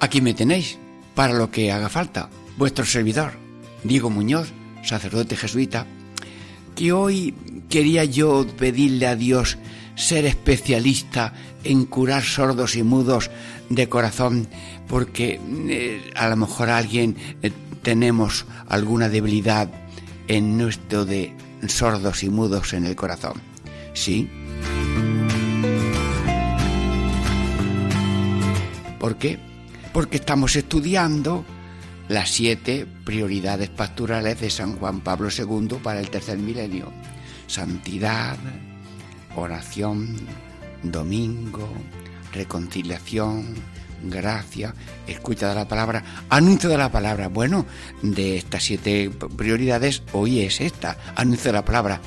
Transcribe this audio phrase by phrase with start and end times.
[0.00, 0.78] Aquí me tenéis,
[1.14, 3.32] para lo que haga falta, vuestro servidor,
[3.82, 4.52] Diego Muñoz,
[4.84, 5.86] sacerdote jesuita,
[6.76, 7.34] que hoy
[7.68, 9.58] quería yo pedirle a Dios
[9.96, 11.32] ser especialista
[11.64, 13.30] en curar sordos y mudos
[13.68, 14.46] de corazón,
[14.86, 17.50] porque eh, a lo mejor alguien eh,
[17.82, 19.68] tenemos alguna debilidad
[20.28, 21.34] en nuestro de
[21.66, 23.42] sordos y mudos en el corazón.
[23.94, 24.30] Sí.
[29.00, 29.47] ¿Por qué?
[29.98, 31.44] Porque estamos estudiando
[32.06, 36.92] las siete prioridades pastorales de San Juan Pablo II para el tercer milenio.
[37.48, 38.36] Santidad,
[39.34, 40.16] oración,
[40.84, 41.68] domingo,
[42.32, 43.56] reconciliación,
[44.04, 44.72] gracia,
[45.08, 47.26] escucha de la palabra, anuncio de la palabra.
[47.26, 47.66] Bueno,
[48.00, 52.00] de estas siete prioridades, hoy es esta, anuncio de la palabra.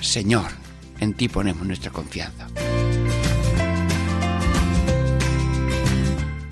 [0.00, 0.50] Señor,
[0.98, 2.46] en ti ponemos nuestra confianza.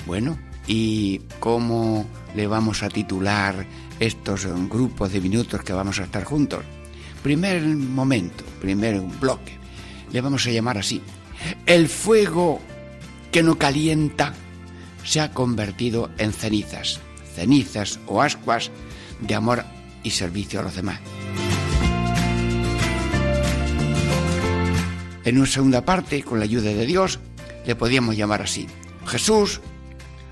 [0.07, 3.67] Bueno, ¿y cómo le vamos a titular
[4.01, 6.65] estos grupos de minutos que vamos a estar juntos?
[7.23, 9.59] Primer momento, primer bloque,
[10.13, 11.03] le vamos a llamar así.
[11.67, 12.61] El fuego
[13.33, 14.35] que no calienta
[15.05, 17.01] se ha convertido en cenizas,
[17.35, 18.71] cenizas o ascuas
[19.21, 19.65] de amor
[20.03, 21.01] y servicio a los demás.
[25.25, 27.19] En una segunda parte, con la ayuda de Dios,
[27.67, 28.69] le podíamos llamar así.
[29.07, 29.61] Jesús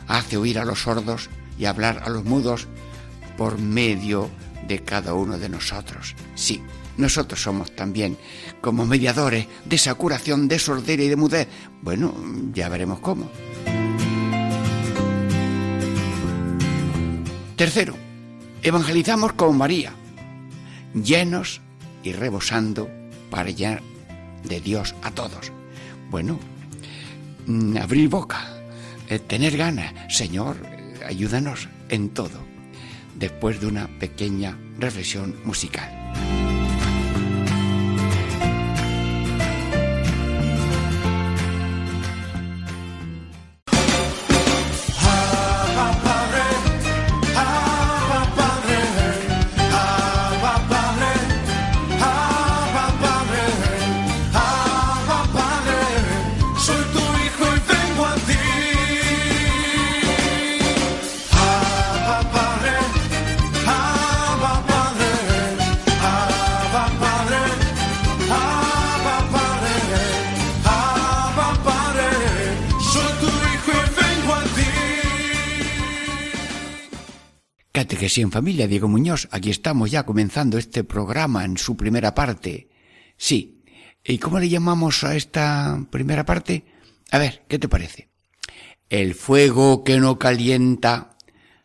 [0.09, 2.69] hace oír a los sordos y hablar a los mudos
[3.37, 4.31] por medio
[4.67, 6.15] de cada uno de nosotros.
[6.35, 6.63] Sí,
[6.97, 8.17] nosotros somos también
[8.61, 11.49] como mediadores de esa curación de sordera y de mudez.
[11.83, 12.15] Bueno,
[12.53, 13.29] ya veremos cómo.
[17.57, 17.95] Tercero,
[18.63, 19.93] evangelizamos con María,
[20.95, 21.61] llenos
[22.03, 22.89] y rebosando
[23.31, 23.83] para llenar
[24.45, 25.53] de Dios a todos.
[26.11, 26.39] Bueno,
[27.47, 28.54] mm, abrir boca,
[29.09, 29.93] eh, tener ganas.
[30.09, 30.57] Señor,
[31.07, 32.45] ayúdanos en todo.
[33.15, 36.54] Después de una pequeña reflexión musical.
[78.15, 82.15] Que sí en familia, Diego Muñoz, aquí estamos ya comenzando este programa en su primera
[82.15, 82.69] parte.
[83.17, 83.65] Sí.
[84.05, 86.65] ¿Y cómo le llamamos a esta primera parte?
[87.11, 88.11] A ver, ¿qué te parece?
[88.89, 91.19] El fuego que no calienta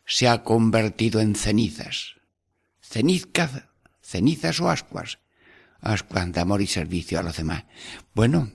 [0.07, 2.15] se ha convertido en cenizas.
[2.81, 3.65] Cenizas,
[4.01, 5.19] cenizas o ascuas.
[5.81, 7.65] Ascuas de amor y servicio a los demás.
[8.15, 8.49] Bueno,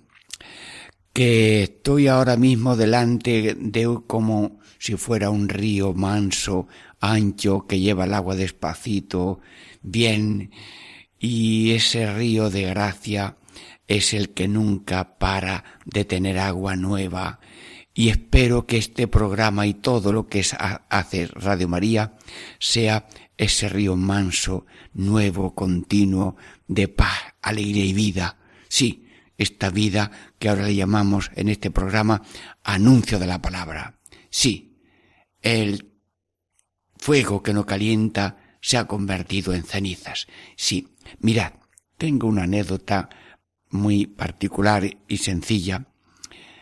[1.13, 6.67] que estoy ahora mismo delante de como si fuera un río manso,
[7.13, 9.41] ancho, que lleva el agua despacito,
[9.83, 10.51] bien,
[11.19, 13.37] y ese río de gracia
[13.87, 17.41] es el que nunca para de tener agua nueva,
[17.95, 20.45] y espero que este programa y todo lo que
[20.89, 22.15] hace Radio María
[22.59, 23.07] sea
[23.37, 26.37] ese río manso, nuevo, continuo,
[26.67, 28.37] de paz, alegría y vida.
[28.69, 29.07] Sí,
[29.39, 32.23] esta vida que ahora le llamamos en este programa
[32.65, 34.01] anuncio de la palabra.
[34.29, 34.79] Sí,
[35.41, 35.94] el
[37.05, 40.27] fuego que no calienta se ha convertido en cenizas.
[40.57, 41.53] Sí, mirad,
[41.99, 43.11] tengo una anécdota
[43.69, 45.85] muy particular y sencilla.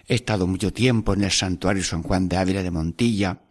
[0.09, 3.43] He estado mucho tiempo en el santuario San Juan de Ávila de Montilla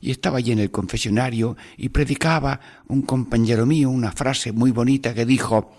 [0.00, 5.12] y estaba allí en el confesionario y predicaba un compañero mío una frase muy bonita
[5.12, 5.76] que dijo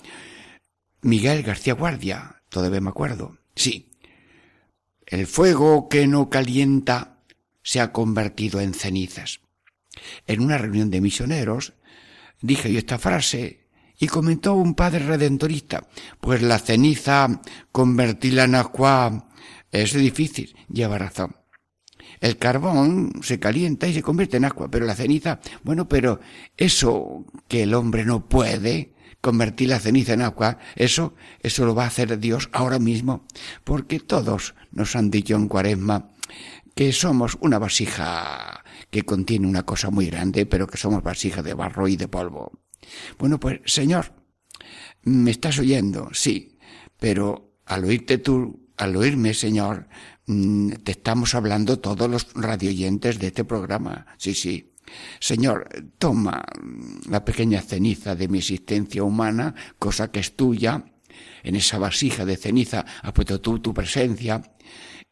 [1.01, 3.39] Miguel García Guardia, Todavía me acuerdo.
[3.56, 3.89] Sí.
[5.07, 7.24] El fuego que no calienta
[7.63, 9.39] se ha convertido en cenizas.
[10.28, 11.74] En una reunión de misioneros
[12.42, 13.68] dije yo esta frase
[14.00, 15.88] y comentó un padre redentorista,
[16.22, 17.42] pues la ceniza
[17.72, 19.28] convertirla en agua
[19.72, 21.36] es difícil, lleva razón.
[22.22, 26.19] El carbón se calienta y se convierte en agua, pero la ceniza, bueno, pero
[26.57, 31.84] eso que el hombre no puede, convertir la ceniza en agua, eso, eso lo va
[31.84, 33.25] a hacer Dios ahora mismo,
[33.63, 36.10] porque todos nos han dicho en cuaresma
[36.75, 38.58] que somos una vasija
[38.89, 42.51] que contiene una cosa muy grande, pero que somos vasija de barro y de polvo.
[43.18, 44.13] Bueno, pues, Señor,
[45.03, 46.09] ¿me estás oyendo?
[46.13, 46.57] Sí,
[47.00, 49.88] pero al oírte tú, al oírme, Señor,
[50.25, 54.07] mm, te estamos hablando todos los radioyentes de este programa.
[54.18, 54.74] Sí, sí.
[55.19, 55.69] Señor,
[56.00, 56.44] toma
[57.07, 60.83] la pequeña ceniza de mi existencia humana, cosa que es tuya,
[61.44, 64.42] en esa vasija de ceniza ha puesto tú tu presencia,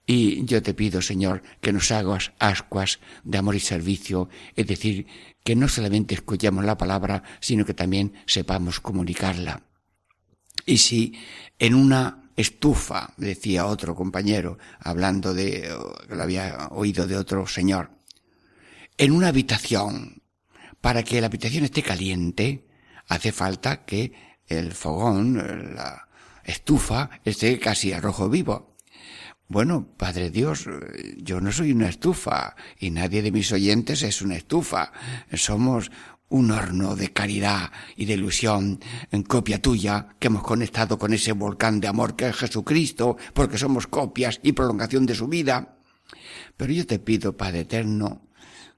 [0.10, 5.06] y yo te pido, Señor, que nos hagas ascuas de amor y servicio, es decir,
[5.44, 9.64] que no solamente escuchemos la palabra, sino que también sepamos comunicarla.
[10.66, 11.14] Y si
[11.60, 15.76] en una estufa, decía otro compañero, hablando de,
[16.08, 17.92] lo había oído de otro señor,
[18.98, 20.22] en una habitación,
[20.80, 22.66] para que la habitación esté caliente,
[23.08, 24.14] hace falta que
[24.48, 26.08] el fogón, la
[26.46, 28.77] estufa, esté casi a rojo vivo.
[29.50, 30.66] Bueno, Padre Dios,
[31.16, 34.92] yo no soy una estufa y nadie de mis oyentes es una estufa.
[35.34, 35.90] Somos
[36.28, 41.32] un horno de caridad y de ilusión en copia tuya que hemos conectado con ese
[41.32, 45.78] volcán de amor que es Jesucristo, porque somos copias y prolongación de su vida.
[46.58, 48.28] Pero yo te pido, Padre Eterno,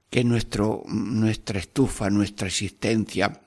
[0.08, 3.42] que nuestro, nuestra estufa, nuestra existencia,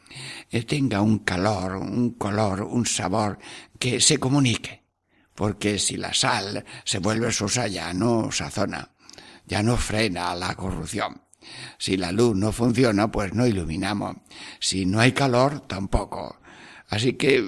[0.51, 3.39] eh, tenga un calor, un color, un sabor
[3.79, 4.82] que se comunique.
[5.35, 8.89] Porque si la sal se vuelve sosa ya no sazona,
[9.45, 11.21] ya no frena la corrupción.
[11.77, 14.17] Si la luz no funciona, pues no iluminamos.
[14.59, 16.37] Si no hay calor, tampoco.
[16.89, 17.43] Así que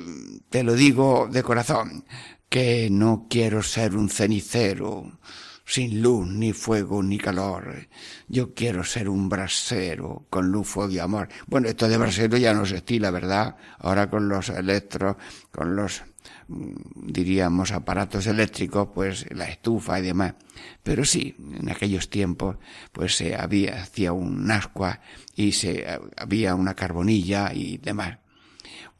[0.49, 2.05] te lo digo de corazón,
[2.49, 5.19] que no quiero ser un cenicero,
[5.65, 7.87] sin luz, ni fuego, ni calor.
[8.27, 11.27] Yo quiero ser un brasero, con luz, fuego y amor.
[11.47, 13.55] Bueno, esto de brasero ya no se estila, ¿verdad?
[13.79, 15.15] Ahora con los electros,
[15.51, 16.03] con los,
[16.47, 20.35] diríamos, aparatos eléctricos, pues la estufa y demás.
[20.83, 22.57] Pero sí, en aquellos tiempos,
[22.91, 25.01] pues se había, hacía un ascua
[25.35, 25.85] y se,
[26.17, 28.19] había una carbonilla y demás.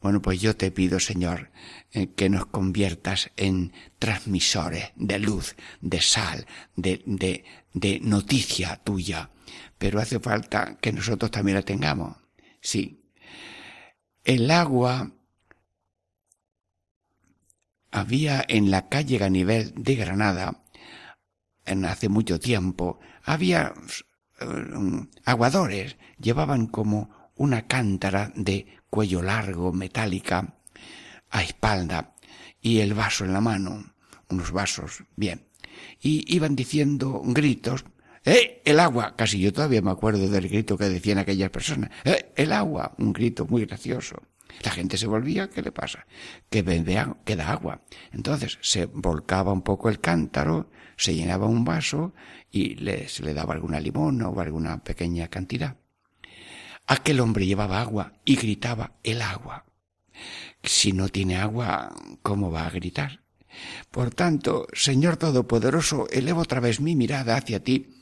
[0.00, 1.50] Bueno, pues yo te pido, Señor,
[1.90, 6.46] eh, que nos conviertas en transmisores de luz, de sal,
[6.76, 9.30] de, de, de noticia tuya.
[9.78, 12.16] Pero hace falta que nosotros también la tengamos.
[12.60, 13.02] Sí.
[14.24, 15.12] El agua
[17.90, 20.62] había en la calle Ganivel de Granada,
[21.64, 23.74] en hace mucho tiempo, había
[24.40, 24.46] eh,
[25.24, 30.56] aguadores, llevaban como una cántara de cuello largo, metálica,
[31.30, 32.14] a espalda,
[32.60, 33.92] y el vaso en la mano,
[34.28, 35.46] unos vasos, bien.
[36.00, 37.84] Y iban diciendo gritos,
[38.24, 38.62] ¡eh!
[38.64, 39.14] El agua.
[39.16, 41.90] Casi yo todavía me acuerdo del grito que decían aquellas personas.
[42.04, 42.32] ¡eh!
[42.36, 42.94] El agua.
[42.98, 44.22] Un grito muy gracioso.
[44.62, 46.06] La gente se volvía, ¿qué le pasa?
[46.48, 47.82] Que bebe, queda agua.
[48.12, 52.14] Entonces se volcaba un poco el cántaro, se llenaba un vaso
[52.50, 52.76] y
[53.08, 55.76] se le daba alguna limona o alguna pequeña cantidad.
[56.86, 59.66] Aquel hombre llevaba agua y gritaba el agua.
[60.62, 63.20] Si no tiene agua, ¿cómo va a gritar?
[63.90, 67.98] Por tanto, Señor Todopoderoso, elevo otra vez mi mirada hacia ti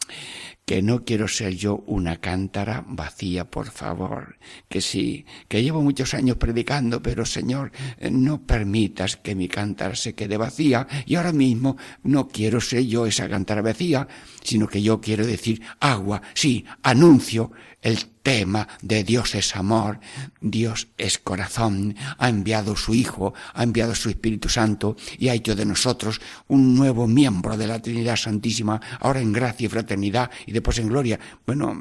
[0.64, 6.14] que no quiero ser yo una cántara vacía, por favor, que sí, que llevo muchos
[6.14, 7.70] años predicando, pero Señor,
[8.10, 13.06] no permitas que mi cántara se quede vacía, y ahora mismo no quiero ser yo
[13.06, 14.08] esa cántara vacía,
[14.42, 17.52] sino que yo quiero decir agua, sí, anuncio
[17.84, 20.00] el tema de Dios es amor,
[20.40, 25.54] Dios es corazón, ha enviado su Hijo, ha enviado su Espíritu Santo y ha hecho
[25.54, 30.52] de nosotros un nuevo miembro de la Trinidad Santísima, ahora en gracia y fraternidad y
[30.52, 31.18] después en gloria.
[31.46, 31.76] Bueno,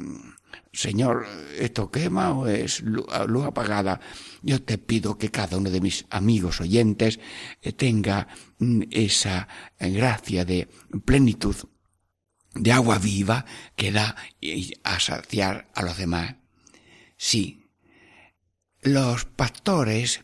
[0.72, 1.25] Señor,
[1.58, 4.00] ¿esto quema o es luz apagada?
[4.41, 7.20] Yo te pido que cada uno de mis amigos oyentes
[7.62, 8.27] eh, tenga
[8.60, 9.48] mm, esa
[9.79, 10.67] gracia de
[11.05, 11.55] plenitud
[12.53, 14.15] de agua viva que da
[14.84, 16.36] a saciar a los demás.
[17.17, 17.63] Sí,
[18.82, 20.22] los pastores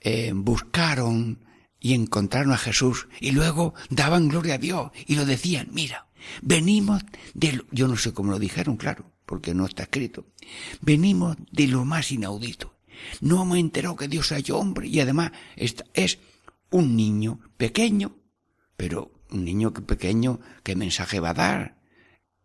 [0.00, 1.44] eh, buscaron
[1.78, 6.06] y encontraron a Jesús y luego daban gloria a Dios y lo decían, mira,
[6.42, 7.02] venimos
[7.34, 10.26] de, yo no sé cómo lo dijeron, claro, porque no está escrito,
[10.80, 12.76] venimos de lo más inaudito.
[13.20, 16.18] No me enteró que Dios ha hecho hombre y además es
[16.70, 18.16] un niño pequeño,
[18.76, 21.82] pero un niño pequeño, ¿qué mensaje va a dar?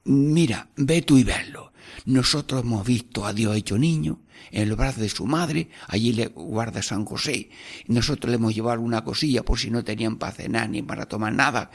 [0.05, 1.74] Mira, ve tú y verlo.
[2.05, 6.27] Nosotros hemos visto a Dios hecho niño en los brazos de su madre, allí le
[6.27, 7.50] guarda San José.
[7.88, 11.34] Nosotros le hemos llevado una cosilla por si no tenían para cenar ni para tomar
[11.34, 11.72] nada.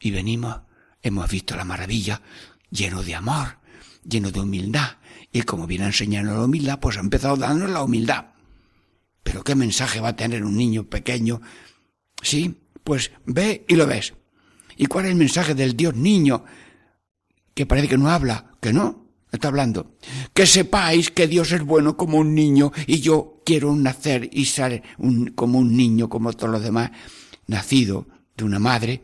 [0.00, 0.60] Y venimos,
[1.02, 2.22] hemos visto la maravilla
[2.70, 3.58] lleno de amor,
[4.04, 4.98] lleno de humildad.
[5.32, 8.26] Y como viene a enseñarnos la humildad, pues ha empezado dándonos la humildad.
[9.22, 11.40] Pero ¿qué mensaje va a tener un niño pequeño?
[12.22, 14.14] Sí, pues ve y lo ves.
[14.76, 16.44] ¿Y cuál es el mensaje del Dios niño?
[17.54, 19.96] Que parece que no habla, que no, está hablando.
[20.34, 24.82] Que sepáis que Dios es bueno como un niño y yo quiero nacer y ser
[24.98, 26.90] un, como un niño como todos los demás,
[27.46, 28.06] nacido
[28.36, 29.02] de una madre,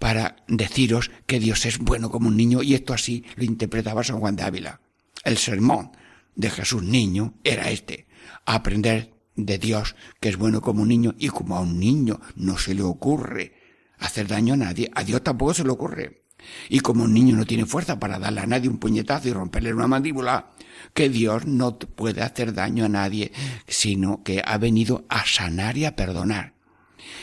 [0.00, 4.18] para deciros que Dios es bueno como un niño y esto así lo interpretaba San
[4.18, 4.80] Juan de Ávila.
[5.22, 5.92] El sermón
[6.34, 8.08] de Jesús niño era este,
[8.46, 12.56] aprender de Dios que es bueno como un niño y como a un niño no
[12.56, 13.52] se le ocurre
[13.98, 16.22] hacer daño a nadie, a Dios tampoco se le ocurre.
[16.70, 19.74] Y como un niño no tiene fuerza para darle a nadie un puñetazo y romperle
[19.74, 20.52] una mandíbula,
[20.94, 23.32] que Dios no puede hacer daño a nadie,
[23.66, 26.54] sino que ha venido a sanar y a perdonar.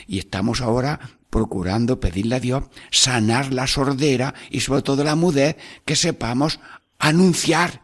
[0.06, 5.56] Y estamos ahora procurando pedirle a Dios sanar la sordera y sobre todo la mudez,
[5.86, 6.60] que sepamos
[6.98, 7.84] anunciar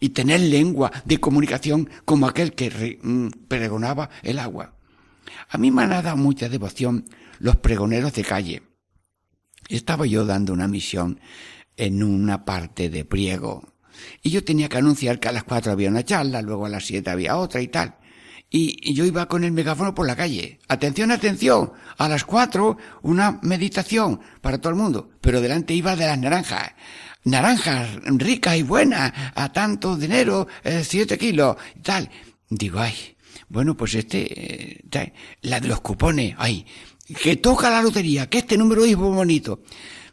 [0.00, 4.72] y tener lengua de comunicación como aquel que mm, pregonaba el agua.
[5.50, 7.04] A mí me han dado mucha devoción
[7.38, 8.62] los pregoneros de calle.
[9.68, 11.20] Estaba yo dando una misión
[11.76, 13.74] en una parte de Priego
[14.22, 16.86] y yo tenía que anunciar que a las cuatro había una charla, luego a las
[16.86, 17.97] siete había otra y tal
[18.50, 20.58] y yo iba con el megáfono por la calle.
[20.68, 21.72] Atención, atención.
[21.98, 25.10] A las cuatro, una meditación para todo el mundo.
[25.20, 26.72] Pero delante iba de las naranjas.
[27.24, 32.08] Naranjas ricas y buenas, a tanto dinero, eh, siete kilos, y tal.
[32.48, 32.94] Digo, ay,
[33.48, 35.12] bueno, pues este, eh,
[35.42, 36.64] la de los cupones, ay,
[37.22, 39.62] que toca la lotería, que este número es muy bonito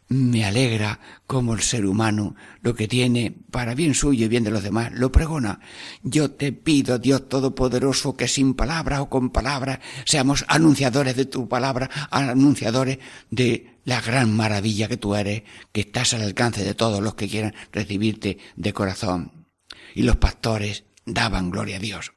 [0.08, 4.50] me alegra como el ser humano lo que tiene para bien suyo y bien de
[4.50, 5.60] los demás lo pregona.
[6.02, 11.48] Yo te pido, Dios Todopoderoso, que sin palabras o con palabras seamos anunciadores de tu
[11.48, 12.98] palabra, anunciadores
[13.30, 17.28] de la gran maravilla que tú eres, que estás al alcance de todos los que
[17.28, 19.46] quieran recibirte de corazón.
[19.94, 22.12] Y los pastores daban gloria a Dios.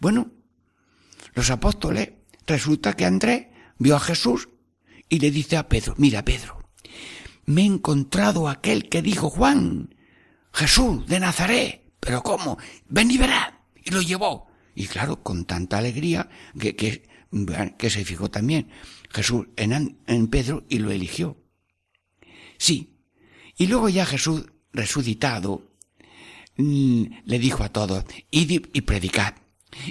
[0.00, 0.30] Bueno,
[1.34, 2.10] los apóstoles,
[2.46, 3.46] resulta que Andrés
[3.78, 4.48] vio a Jesús
[5.08, 6.61] y le dice a Pedro, mira Pedro,
[7.44, 9.94] me he encontrado aquel que dijo Juan,
[10.52, 11.82] Jesús de Nazaret.
[12.00, 12.58] Pero ¿cómo?
[12.88, 13.64] Ven y verá.
[13.84, 14.48] Y lo llevó.
[14.74, 17.08] Y claro, con tanta alegría que, que,
[17.78, 18.68] que se fijó también
[19.10, 21.36] Jesús en, en Pedro y lo eligió.
[22.58, 22.96] Sí.
[23.56, 25.70] Y luego ya Jesús, resucitado,
[26.56, 29.34] mm, le dijo a todos, id y predicad.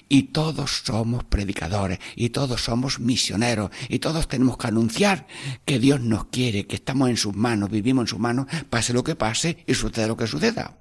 [0.09, 5.27] Y todos somos predicadores, y todos somos misioneros, y todos tenemos que anunciar
[5.65, 9.03] que Dios nos quiere, que estamos en sus manos, vivimos en sus manos, pase lo
[9.03, 10.77] que pase y suceda lo que suceda.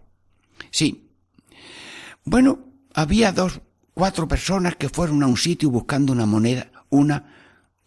[0.70, 1.10] Sí.
[2.24, 2.60] Bueno,
[2.94, 3.60] había dos,
[3.94, 7.34] cuatro personas que fueron a un sitio buscando una moneda, una,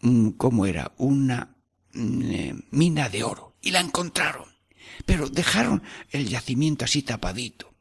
[0.02, 0.92] mm, ¿cómo era?
[0.98, 1.56] Una
[1.94, 4.48] mm, eh, mina de oro, y la encontraron.
[5.06, 7.73] Pero dejaron el yacimiento así tapadito.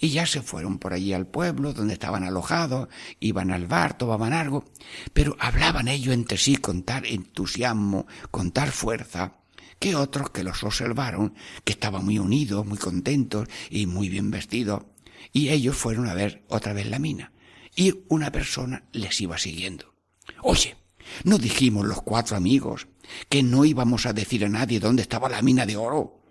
[0.00, 2.88] Y ya se fueron por allí al pueblo donde estaban alojados,
[3.20, 4.64] iban al bar, tomaban algo,
[5.12, 9.38] pero hablaban ellos entre sí con tal entusiasmo, con tal fuerza,
[9.78, 14.84] que otros que los observaron, que estaban muy unidos, muy contentos y muy bien vestidos,
[15.32, 17.32] y ellos fueron a ver otra vez la mina.
[17.74, 19.94] Y una persona les iba siguiendo.
[20.42, 20.76] Oye,
[21.24, 22.88] ¿no dijimos los cuatro amigos
[23.28, 26.22] que no íbamos a decir a nadie dónde estaba la mina de oro?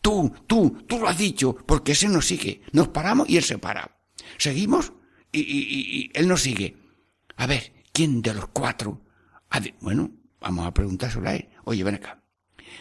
[0.00, 2.62] Tú, tú, tú lo has dicho, porque ese nos sigue.
[2.72, 3.98] Nos paramos y él se para.
[4.36, 4.92] Seguimos
[5.32, 6.76] y, él nos sigue.
[7.36, 9.02] A ver, ¿quién de los cuatro?
[9.80, 11.48] Bueno, vamos a preguntárselo a él.
[11.64, 12.22] Oye, ven acá.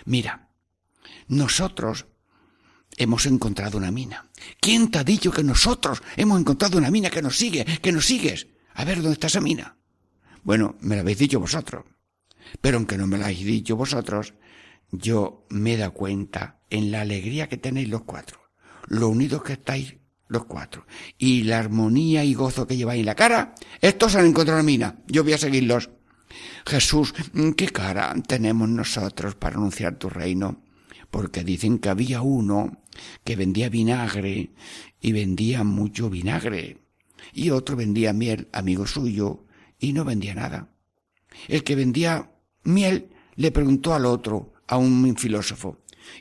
[0.05, 0.49] Mira,
[1.27, 2.05] nosotros
[2.97, 4.29] hemos encontrado una mina.
[4.59, 8.05] ¿Quién te ha dicho que nosotros hemos encontrado una mina que nos sigue, que nos
[8.05, 8.47] sigues?
[8.73, 9.77] A ver, ¿dónde está esa mina?
[10.43, 11.85] Bueno, me la habéis dicho vosotros.
[12.61, 14.33] Pero aunque no me la habéis dicho vosotros,
[14.91, 18.39] yo me he dado cuenta en la alegría que tenéis los cuatro,
[18.87, 19.95] lo unidos que estáis
[20.27, 20.85] los cuatro,
[21.17, 24.99] y la armonía y gozo que lleváis en la cara, estos han encontrado la mina,
[25.07, 25.89] yo voy a seguirlos.
[26.65, 27.13] Jesús,
[27.55, 30.63] ¿qué cara tenemos nosotros para anunciar tu reino?
[31.09, 32.83] Porque dicen que había uno
[33.23, 34.51] que vendía vinagre
[34.99, 36.81] y vendía mucho vinagre,
[37.31, 39.45] y otro vendía miel, amigo suyo,
[39.79, 40.69] y no vendía nada.
[41.47, 42.31] El que vendía
[42.63, 45.77] miel le preguntó al otro, a un filósofo,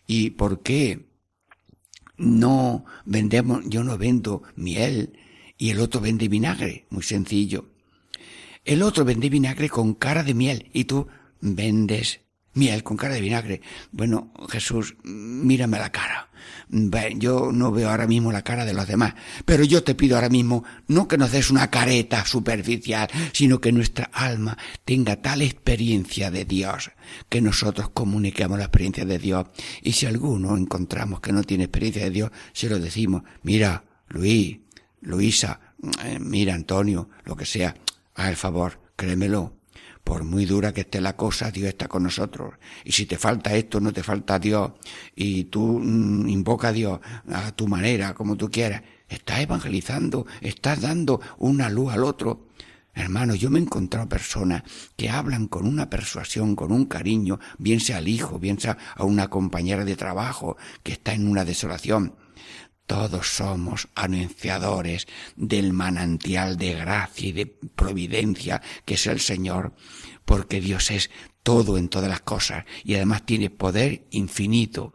[0.07, 1.07] ¿Y por qué
[2.17, 5.19] no vendemos, yo no vendo miel
[5.59, 6.87] y el otro vende vinagre?
[6.91, 7.67] Muy sencillo.
[8.65, 11.07] El otro vende vinagre con cara de miel y tú
[11.41, 12.21] vendes
[12.57, 13.61] miel con cara de vinagre.
[13.93, 16.29] Bueno, Jesús, mírame la cara.
[17.17, 20.29] Yo no veo ahora mismo la cara de los demás, pero yo te pido ahora
[20.29, 26.31] mismo no que nos des una careta superficial, sino que nuestra alma tenga tal experiencia
[26.31, 26.91] de Dios,
[27.29, 29.47] que nosotros comuniquemos la experiencia de Dios.
[29.83, 34.59] Y si alguno encontramos que no tiene experiencia de Dios, se lo decimos, mira, Luis,
[35.03, 35.61] Luisa,
[36.05, 37.77] eh, mira, Antonio, lo que sea,
[38.15, 39.56] haz el favor, créemelo,
[40.07, 42.55] por muy dura que esté la cosa, Dios está con nosotros.
[42.85, 44.71] Y si te falta esto, no te falta Dios.
[45.17, 48.83] Y tú mm, invoca a Dios a tu manera, como tú quieras.
[49.09, 52.47] Estás evangelizando, estás dando una luz al otro.
[52.95, 54.63] Hermano, yo me he encontrado personas
[54.95, 59.03] que hablan con una persuasión, con un cariño, bien sea al hijo, bien sea a
[59.03, 62.15] una compañera de trabajo que está en una desolación.
[62.87, 69.75] Todos somos anunciadores del manantial de gracia y de providencia que es el Señor,
[70.25, 71.11] porque Dios es
[71.43, 74.95] todo en todas las cosas y además tiene poder infinito,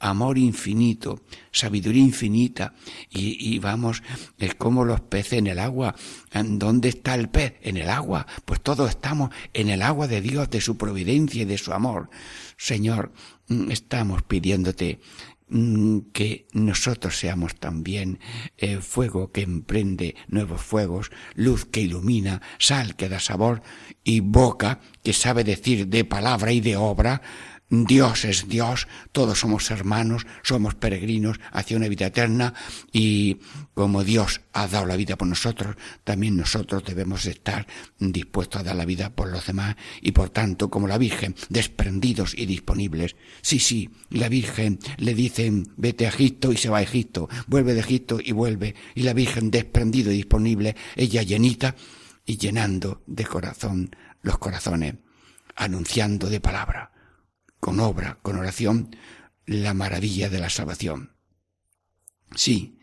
[0.00, 2.74] amor infinito, sabiduría infinita
[3.10, 4.02] y, y, vamos,
[4.38, 5.94] es como los peces en el agua.
[6.32, 7.54] ¿Dónde está el pez?
[7.62, 8.26] En el agua.
[8.44, 12.10] Pues todos estamos en el agua de Dios, de su providencia y de su amor.
[12.56, 13.12] Señor,
[13.70, 15.00] estamos pidiéndote
[16.12, 18.20] que nosotros seamos también
[18.56, 23.62] eh, fuego que emprende nuevos fuegos, luz que ilumina, sal que da sabor
[24.04, 27.22] y boca que sabe decir de palabra y de obra
[27.70, 32.54] Dios es Dios, todos somos hermanos, somos peregrinos hacia una vida eterna
[32.92, 33.40] y
[33.74, 37.66] como Dios ha dado la vida por nosotros, también nosotros debemos estar
[37.98, 42.32] dispuestos a dar la vida por los demás y por tanto, como la Virgen, desprendidos
[42.34, 43.16] y disponibles.
[43.42, 47.74] Sí, sí, la Virgen le dicen vete a Egipto y se va a Egipto, vuelve
[47.74, 51.76] de Egipto y vuelve y la Virgen desprendido y disponible, ella llenita
[52.24, 54.94] y llenando de corazón los corazones,
[55.54, 56.92] anunciando de palabra
[57.60, 58.96] con obra, con oración,
[59.46, 61.12] la maravilla de la salvación.
[62.34, 62.78] Sí,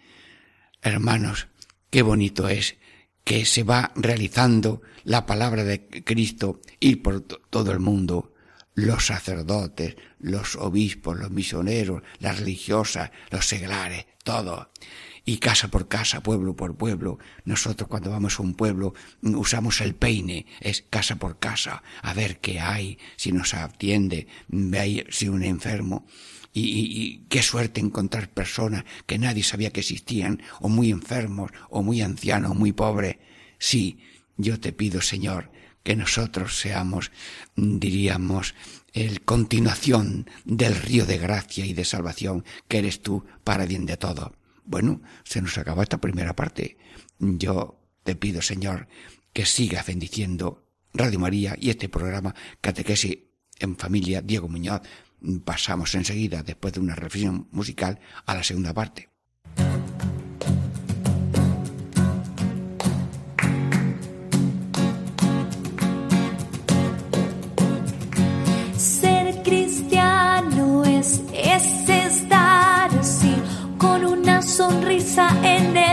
[0.81, 1.47] hermanos,
[1.89, 2.77] qué bonito es
[3.23, 8.33] que se va realizando la palabra de Cristo y por todo el mundo,
[8.73, 14.71] los sacerdotes, los obispos, los misioneros, las religiosas, los seglares, todo
[15.25, 17.17] y casa por casa, pueblo por pueblo.
[17.43, 22.39] Nosotros cuando vamos a un pueblo usamos el peine, es casa por casa, a ver
[22.39, 24.27] qué hay, si nos atiende,
[25.09, 26.05] si un enfermo.
[26.53, 31.83] Y, y, qué suerte encontrar personas que nadie sabía que existían, o muy enfermos, o
[31.83, 33.17] muy ancianos, o muy pobres.
[33.59, 33.99] Sí,
[34.37, 35.51] yo te pido, Señor,
[35.83, 37.11] que nosotros seamos,
[37.57, 38.55] diríamos,
[38.93, 43.97] el continuación del río de gracia y de salvación que eres tú para bien de
[43.97, 44.33] todo.
[44.65, 46.77] Bueno, se nos acaba esta primera parte.
[47.19, 48.87] Yo te pido, Señor,
[49.33, 53.17] que sigas bendiciendo Radio María y este programa Catequesis
[53.59, 54.81] en Familia Diego Muñoz.
[55.43, 59.09] Pasamos enseguida, después de una reflexión musical, a la segunda parte.
[74.55, 75.84] Sonrisa en el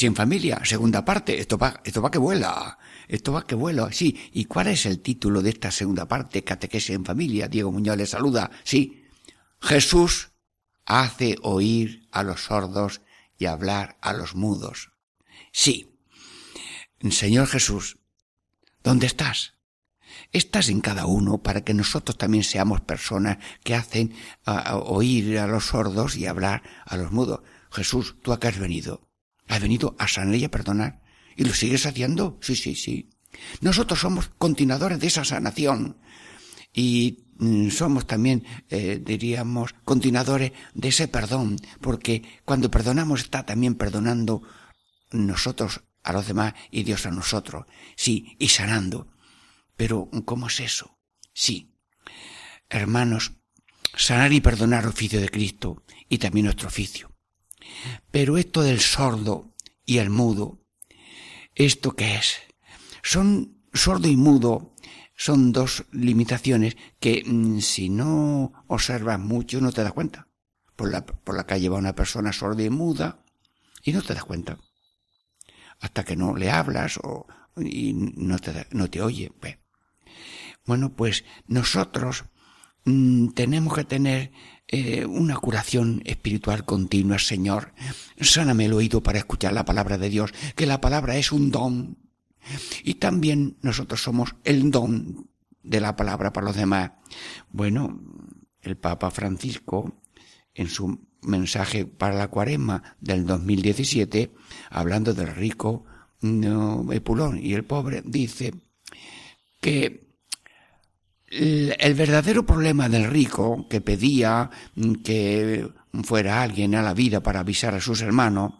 [0.00, 1.38] Catequesis en familia, segunda parte.
[1.38, 2.78] Esto va, esto va que vuela.
[3.06, 3.92] Esto va que vuela.
[3.92, 4.16] Sí.
[4.32, 6.42] ¿Y cuál es el título de esta segunda parte?
[6.42, 7.48] Catequesis en familia.
[7.48, 8.50] Diego Muñoz le saluda.
[8.64, 9.04] Sí.
[9.60, 10.30] Jesús
[10.86, 13.02] hace oír a los sordos
[13.36, 14.90] y hablar a los mudos.
[15.52, 15.98] Sí.
[17.10, 17.98] Señor Jesús,
[18.82, 19.54] ¿dónde estás?
[20.32, 24.14] Estás en cada uno para que nosotros también seamos personas que hacen
[24.46, 27.40] oír a los sordos y hablar a los mudos.
[27.70, 29.09] Jesús, tú acá has venido.
[29.50, 31.02] Has venido a sanar y a perdonar.
[31.36, 32.38] ¿Y lo sigues haciendo?
[32.40, 33.10] Sí, sí, sí.
[33.60, 35.98] Nosotros somos continuadores de esa sanación.
[36.72, 43.74] Y mm, somos también, eh, diríamos, continuadores de ese perdón, porque cuando perdonamos está también
[43.74, 44.42] perdonando
[45.10, 47.66] nosotros a los demás y Dios a nosotros.
[47.96, 49.08] Sí, y sanando.
[49.76, 50.96] Pero, ¿cómo es eso?
[51.34, 51.74] Sí.
[52.68, 53.32] Hermanos,
[53.96, 57.09] sanar y perdonar oficio de Cristo y también nuestro oficio.
[58.10, 59.54] Pero esto del sordo
[59.84, 60.60] y el mudo,
[61.54, 62.36] ¿esto qué es?
[63.02, 64.74] Son sordo y mudo,
[65.16, 70.28] son dos limitaciones que mm, si no observas mucho no te das cuenta.
[70.76, 73.24] Por la, por la calle va una persona sorda y muda
[73.82, 74.58] y no te das cuenta.
[75.80, 79.32] Hasta que no le hablas o, y no te, no te oye.
[80.66, 82.24] Bueno, pues nosotros
[82.84, 84.32] mm, tenemos que tener
[84.72, 87.72] eh, una curación espiritual continua, Señor.
[88.20, 91.98] Sáname el oído para escuchar la palabra de Dios, que la palabra es un don.
[92.84, 95.28] Y también nosotros somos el don
[95.64, 96.92] de la palabra para los demás.
[97.50, 98.00] Bueno,
[98.62, 99.92] el Papa Francisco,
[100.54, 104.30] en su mensaje para la cuaresma del 2017,
[104.70, 105.84] hablando del rico
[106.20, 108.54] no, Epulón y el pobre, dice
[109.60, 110.09] que
[111.30, 114.50] el verdadero problema del rico que pedía
[115.04, 115.68] que
[116.02, 118.54] fuera alguien a la vida para avisar a sus hermanos,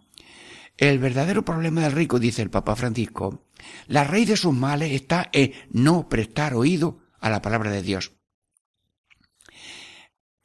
[0.77, 3.45] el verdadero problema del rico, dice el Papa Francisco,
[3.89, 8.13] la raíz de sus males está en no prestar oído a la palabra de Dios.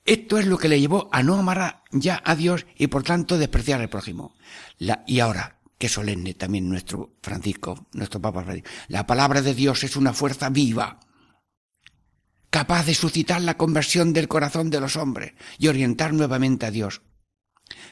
[0.03, 3.37] Esto es lo que le llevó a no amar ya a Dios y por tanto
[3.37, 4.35] despreciar al prójimo.
[5.07, 9.95] y ahora, qué solemne también nuestro Francisco, nuestro Papa Francisco, la palabra de Dios es
[9.95, 10.99] una fuerza viva
[12.55, 17.01] capaz de suscitar la conversión del corazón de los hombres y orientar nuevamente a Dios.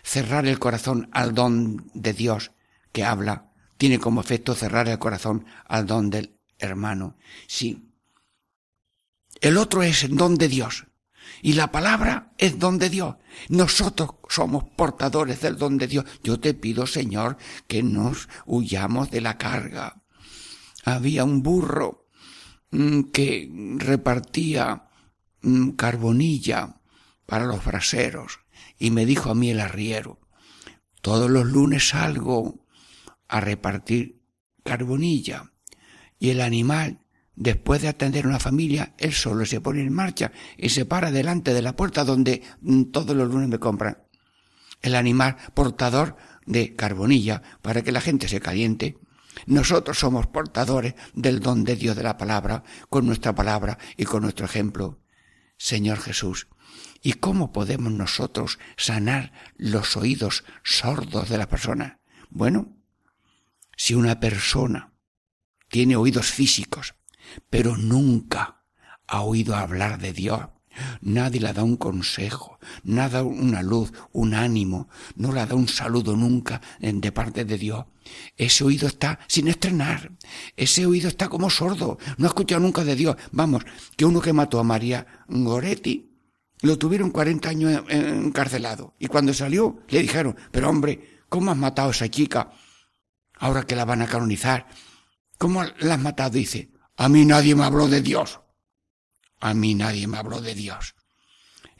[0.03, 2.51] Cerrar el corazón al don de Dios
[2.93, 7.17] que habla tiene como efecto cerrar el corazón al don del hermano.
[7.45, 7.91] Sí.
[9.41, 10.87] El otro es el don de Dios.
[11.41, 13.17] Y la palabra es don de Dios.
[13.49, 16.05] Nosotros somos portadores del don de Dios.
[16.23, 17.35] Yo te pido, Señor,
[17.67, 20.03] que nos huyamos de la carga.
[20.85, 22.02] Había un burro
[23.11, 24.89] que repartía
[25.41, 26.77] mm, carbonilla
[27.25, 28.39] para los braseros
[28.79, 30.19] y me dijo a mí el arriero,
[31.01, 32.65] todos los lunes salgo
[33.27, 34.21] a repartir
[34.63, 35.51] carbonilla
[36.19, 36.99] y el animal
[37.35, 41.53] después de atender una familia, él solo se pone en marcha y se para delante
[41.53, 43.99] de la puerta donde mm, todos los lunes me compran.
[44.81, 48.97] El animal portador de carbonilla para que la gente se caliente
[49.45, 54.23] nosotros somos portadores del don de Dios de la palabra, con nuestra palabra y con
[54.23, 54.99] nuestro ejemplo.
[55.57, 56.47] Señor Jesús,
[57.01, 61.99] ¿y cómo podemos nosotros sanar los oídos sordos de la persona?
[62.29, 62.75] Bueno,
[63.75, 64.93] si una persona
[65.69, 66.95] tiene oídos físicos,
[67.49, 68.63] pero nunca
[69.07, 70.41] ha oído hablar de Dios,
[71.01, 76.15] Nadie le da un consejo, nada una luz, un ánimo, no le da un saludo
[76.15, 77.85] nunca de parte de Dios.
[78.37, 80.11] Ese oído está sin estrenar,
[80.55, 83.15] ese oído está como sordo, no ha escuchado nunca de Dios.
[83.31, 83.63] Vamos,
[83.95, 86.11] que uno que mató a María Goretti,
[86.61, 91.89] lo tuvieron 40 años encarcelado y cuando salió le dijeron, pero hombre, ¿cómo has matado
[91.89, 92.51] a esa chica
[93.37, 94.67] ahora que la van a canonizar?
[95.37, 96.29] ¿Cómo la has matado?
[96.29, 98.39] Dice, a mí nadie me habló de Dios.
[99.41, 100.95] A mí nadie me habló de Dios.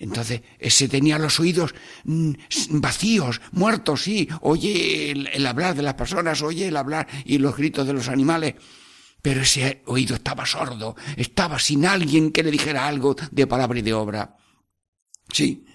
[0.04, 2.34] Entonces, ese tenía los oídos mm,
[2.72, 4.28] vacíos, muertos, sí.
[4.42, 8.56] Oye el, hablar de las personas, oye el hablar y los gritos de los animales.
[9.22, 13.82] Pero ese oído estaba sordo, estaba sin alguien que le dijera algo de palabra y
[13.82, 14.36] de obra.
[15.32, 15.66] Sí,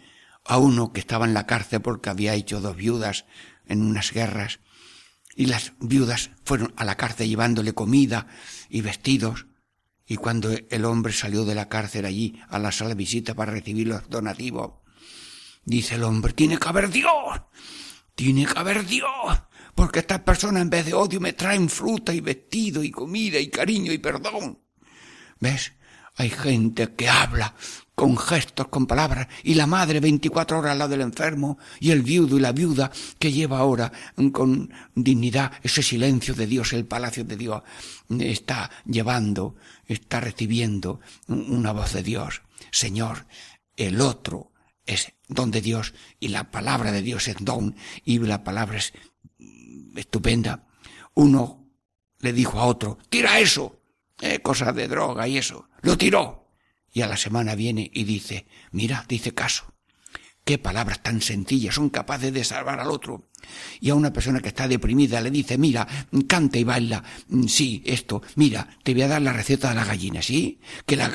[0.45, 3.25] a uno que estaba en la cárcel porque había hecho dos viudas
[3.67, 4.61] en unas guerras,
[5.35, 8.27] y las viudas fueron a la cárcel llevándole comida
[8.69, 9.47] y vestidos,
[10.09, 13.53] y cuando el hombre salió de la cárcel allí a la sala de visita para
[13.53, 14.73] recibir los donativos,
[15.65, 17.13] dice el hombre, tiene que haber Dios,
[18.15, 19.11] tiene que haber Dios,
[19.75, 23.51] porque estas personas en vez de odio me traen fruta y vestido y comida y
[23.51, 24.59] cariño y perdón.
[25.41, 25.73] ¿Ves?
[26.17, 27.55] Hay gente que habla
[27.99, 32.03] con gestos, con palabras, y la madre 24 horas al lado del enfermo, y el
[32.03, 33.91] viudo y la viuda que lleva ahora
[34.31, 37.61] con dignidad ese silencio de Dios, el palacio de Dios,
[38.21, 42.43] está llevando, está recibiendo una voz de Dios.
[42.71, 43.27] Señor,
[43.77, 44.53] el otro
[44.87, 48.93] es don de Dios y la palabra de Dios es don y la palabra es
[49.97, 50.69] estupenda.
[51.15, 51.67] Uno
[52.21, 53.81] le dijo a otro, tira eso,
[54.21, 55.69] eh, cosa de droga y eso.
[55.83, 56.48] Lo tiró
[56.93, 59.75] y a la semana viene y dice, mira, dice caso.
[60.45, 63.29] Qué palabras tan sencillas son capaces de salvar al otro.
[63.81, 65.87] Y a una persona que está deprimida le dice, mira,
[66.27, 67.05] canta y baila.
[67.29, 70.59] Mm, sí, esto, mira, te voy a dar la receta de la gallina, ¿sí?
[70.87, 71.09] Que la,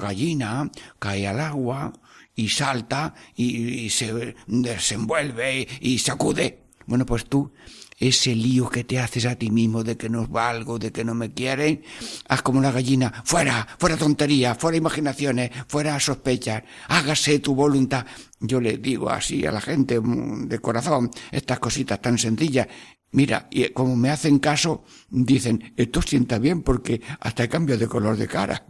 [0.00, 1.92] gallina cae al agua
[2.36, 6.66] y salta y, se desenvuelve y sacude.
[6.86, 7.52] Bueno, pues tú
[7.96, 11.14] ese lío que te haces a ti mismo de que no valgo, de que no
[11.14, 11.82] me quieren,
[12.28, 18.06] haz como la gallina, fuera, fuera tontería, fuera imaginaciones, fuera sospechas, hágase tu voluntad.
[18.38, 22.68] Yo le digo así a la gente mm, de corazón, estas cositas tan sencillas,
[23.12, 28.16] Mira, y como me hacen caso, dicen, esto sienta bien porque hasta cambio de color
[28.16, 28.66] de cara.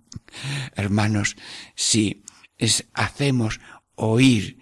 [0.74, 1.36] Hermanos,
[1.76, 2.24] si
[2.58, 3.60] es, hacemos
[3.94, 4.58] oír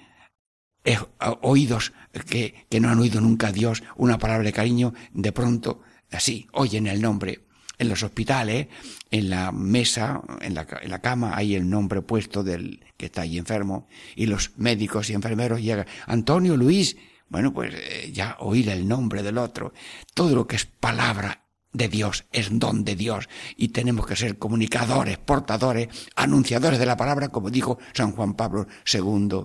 [0.84, 0.98] eh,
[1.42, 1.92] oídos
[2.24, 6.46] que, que no han oído nunca a Dios una palabra de cariño, de pronto, así,
[6.52, 7.44] oyen el nombre.
[7.78, 8.66] En los hospitales,
[9.10, 13.22] en la mesa, en la, en la cama, hay el nombre puesto del que está
[13.22, 16.96] ahí enfermo, y los médicos y enfermeros llegan, Antonio, Luis,
[17.28, 19.72] bueno, pues eh, ya oír el nombre del otro.
[20.14, 24.38] Todo lo que es palabra de Dios es don de Dios y tenemos que ser
[24.38, 29.44] comunicadores, portadores, anunciadores de la palabra, como dijo San Juan Pablo II.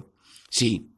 [0.50, 0.93] Sí,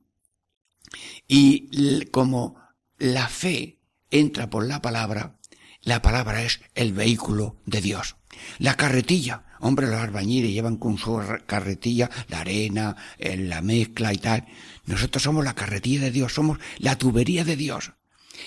[1.27, 2.55] y como
[2.97, 3.79] la fe
[4.11, 5.37] entra por la palabra,
[5.81, 8.15] la palabra es el vehículo de Dios.
[8.57, 14.45] La carretilla, hombre, los albañiles llevan con su carretilla la arena, la mezcla y tal.
[14.85, 17.93] Nosotros somos la carretilla de Dios, somos la tubería de Dios.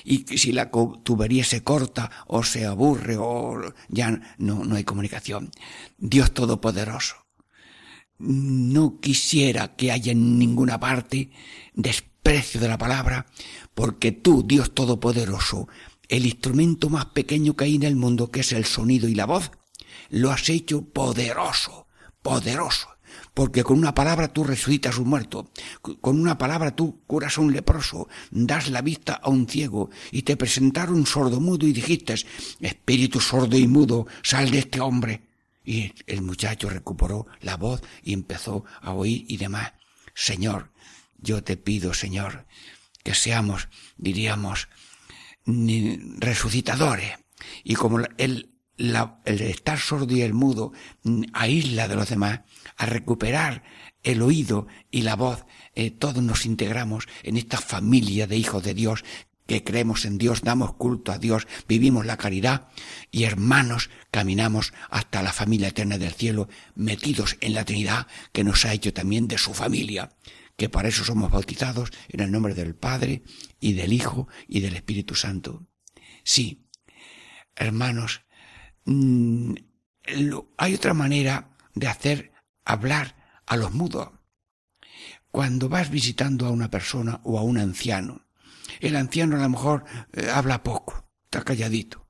[0.04, 5.50] Y si la tubería se corta o se aburre o ya no, no hay comunicación.
[5.96, 7.27] Dios Todopoderoso
[8.18, 11.30] no quisiera que haya en ninguna parte
[11.74, 13.26] desprecio de la palabra,
[13.74, 15.68] porque tú, Dios Todopoderoso,
[16.08, 19.26] el instrumento más pequeño que hay en el mundo, que es el sonido y la
[19.26, 19.50] voz,
[20.10, 21.86] lo has hecho poderoso,
[22.22, 22.88] poderoso,
[23.34, 25.50] porque con una palabra tú resucitas un muerto,
[26.00, 30.22] con una palabra tú curas a un leproso, das la vista a un ciego, y
[30.22, 32.14] te presentaron sordo mudo y dijiste,
[32.60, 35.27] espíritu sordo y mudo, sal de este hombre.
[35.68, 39.74] Y el muchacho recuperó la voz y empezó a oír y demás.
[40.14, 40.72] Señor,
[41.18, 42.46] yo te pido, Señor,
[43.04, 44.70] que seamos, diríamos,
[45.44, 47.18] resucitadores.
[47.64, 50.72] Y como el, el estar sordo y el mudo
[51.34, 52.40] aísla de los demás,
[52.78, 53.62] a recuperar
[54.02, 58.72] el oído y la voz, eh, todos nos integramos en esta familia de hijos de
[58.72, 59.04] Dios
[59.48, 62.68] que creemos en Dios, damos culto a Dios, vivimos la caridad
[63.10, 68.66] y hermanos caminamos hasta la familia eterna del cielo, metidos en la Trinidad que nos
[68.66, 70.10] ha hecho también de su familia,
[70.56, 73.22] que para eso somos bautizados en el nombre del Padre
[73.58, 75.66] y del Hijo y del Espíritu Santo.
[76.24, 76.68] Sí,
[77.56, 78.20] hermanos,
[78.84, 79.54] mm,
[80.58, 82.32] hay otra manera de hacer
[82.66, 84.10] hablar a los mudos.
[85.30, 88.27] Cuando vas visitando a una persona o a un anciano,
[88.80, 92.08] el anciano a lo mejor eh, habla poco, está calladito.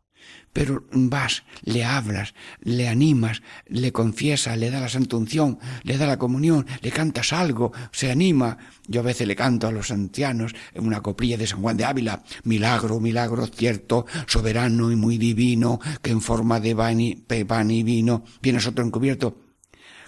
[0.53, 6.19] Pero vas, le hablas, le animas, le confiesas, le da la santunción, le da la
[6.19, 8.59] comunión, le cantas algo, se anima.
[8.87, 11.85] Yo a veces le canto a los ancianos en una coprilla de San Juan de
[11.85, 17.71] Ávila, milagro, milagro cierto, soberano y muy divino, que en forma de pan y, pan
[17.71, 19.41] y vino vienes otro encubierto.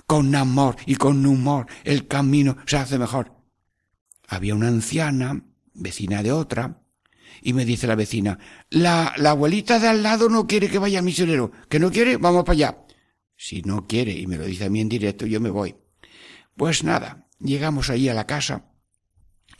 [0.06, 3.36] Con amor y con humor el camino se hace mejor.
[4.26, 5.44] Había una anciana
[5.80, 6.82] vecina de otra,
[7.42, 8.38] y me dice la vecina,
[8.70, 12.44] la, la abuelita de al lado no quiere que vaya misionero, que no quiere, vamos
[12.44, 12.78] para allá.
[13.36, 15.74] Si no quiere, y me lo dice a mí en directo, yo me voy.
[16.56, 18.70] Pues nada, llegamos allí a la casa,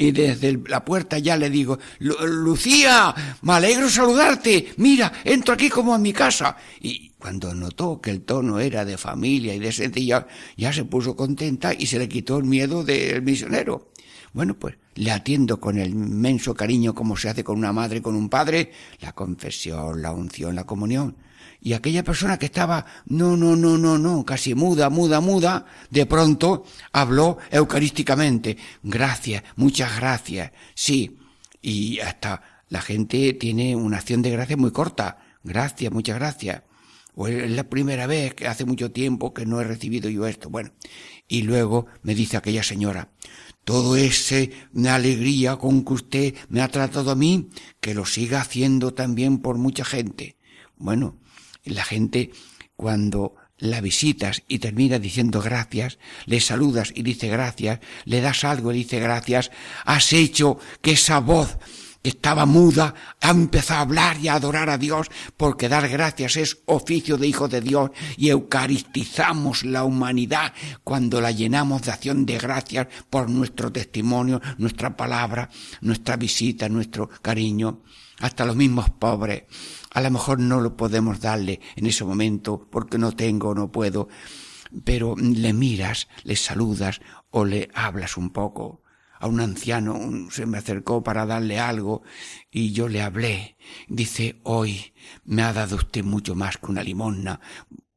[0.01, 5.93] y desde la puerta ya le digo, Lucía, me alegro saludarte, mira, entro aquí como
[5.93, 6.57] a mi casa.
[6.81, 11.15] Y cuando notó que el tono era de familia y de sencilla, ya se puso
[11.15, 13.90] contenta y se le quitó el miedo del misionero.
[14.33, 18.15] Bueno, pues le atiendo con el inmenso cariño como se hace con una madre, con
[18.15, 21.17] un padre, la confesión, la unción, la comunión.
[21.63, 26.07] Y aquella persona que estaba, no, no, no, no, no, casi muda, muda, muda, de
[26.07, 28.57] pronto habló eucarísticamente.
[28.83, 30.53] Gracias, muchas gracias.
[30.75, 31.19] Sí.
[31.61, 35.19] Y hasta la gente tiene una acción de gracia muy corta.
[35.45, 36.63] Gracias, muchas gracias.
[37.15, 40.49] o es la primera vez que hace mucho tiempo que no he recibido yo esto.
[40.49, 40.71] Bueno,
[41.29, 43.09] y luego me dice aquella señora,
[43.71, 44.51] todo ese
[44.89, 49.59] alegría con que usted me ha tratado a mí, que lo siga haciendo también por
[49.59, 50.37] mucha gente.
[50.77, 51.21] Bueno,
[51.63, 52.33] la gente
[52.75, 58.73] cuando la visitas y termina diciendo gracias, le saludas y dice gracias, le das algo
[58.73, 59.53] y dice gracias,
[59.85, 61.57] has hecho que esa voz
[62.03, 66.59] estaba muda, ha empezado a hablar y a adorar a Dios, porque dar gracias es
[66.67, 70.53] oficio de hijo de Dios y eucaristizamos la humanidad
[70.85, 77.09] cuando la llenamos de acción de gracias por nuestro testimonio, nuestra palabra, nuestra visita, nuestro
[77.23, 77.83] cariño.
[78.21, 79.45] Hasta los mismos pobres.
[79.93, 84.09] A lo mejor no lo podemos darle en ese momento porque no tengo, no puedo,
[84.85, 88.80] pero le miras, le saludas o le hablas un poco
[89.21, 92.03] a un anciano, se me acercó para darle algo
[92.51, 93.59] y yo le hablé.
[93.87, 97.39] Dice, hoy me ha dado usted mucho más que una limosna.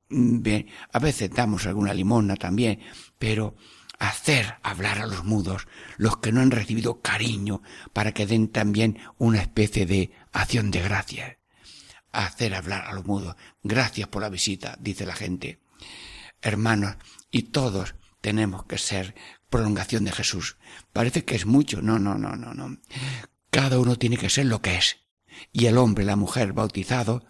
[0.10, 2.82] Bien, a veces damos alguna limosna también,
[3.18, 3.56] pero
[4.00, 7.62] hacer hablar a los mudos, los que no han recibido cariño,
[7.94, 11.38] para que den también una especie de acción de gracias.
[12.12, 13.38] Hacer hablar a los mudos.
[13.64, 15.62] Gracias por la visita, dice la gente.
[16.42, 16.98] Hermanos,
[17.32, 19.16] y todos tenemos que ser
[19.54, 20.58] prolongación de Jesús.
[20.94, 21.84] Parece que es mucho.
[21.84, 22.80] No, no, no, no, no.
[23.52, 24.98] Cada uno tiene que ser lo que es.
[25.52, 27.24] Y el hombre, la mujer, bautizado,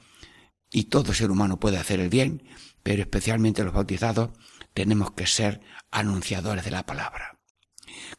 [0.71, 2.47] y todo ser humano puede hacer el bien,
[2.81, 4.29] pero especialmente los bautizados,
[4.73, 5.59] tenemos que ser
[5.91, 7.32] anunciadores de la palabra.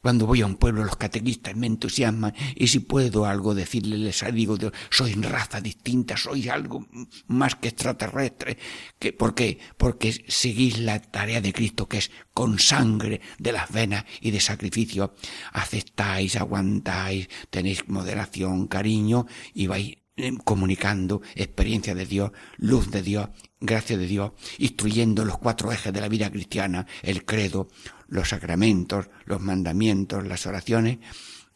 [0.01, 4.35] Cuando voy a un pueblo, los catequistas me entusiasman y si puedo algo decirles, les
[4.35, 4.57] digo,
[4.91, 6.87] sois raza distinta, sois algo
[7.27, 8.59] más que extraterrestre.
[8.99, 9.59] Que, ¿Por qué?
[9.77, 14.41] Porque seguís la tarea de Cristo que es con sangre de las venas y de
[14.41, 15.15] sacrificio.
[15.53, 20.04] Aceptáis, aguantáis, tenéis moderación, cariño y vais
[20.45, 26.01] comunicando experiencia de Dios, luz de Dios, gracia de Dios, instruyendo los cuatro ejes de
[26.01, 27.69] la vida cristiana, el credo,
[28.09, 30.99] los sacramentos, los mandamientos, las oraciones,